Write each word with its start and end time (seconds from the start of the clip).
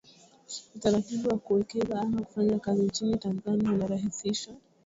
Utaratibu 0.75 1.27
wa 1.29 1.37
kuwekeza 1.37 2.01
ama 2.01 2.21
kufanya 2.21 2.59
kazi 2.59 2.81
nchini 2.83 3.17
Tanzania 3.17 3.71
unarahisishwa 3.71 4.53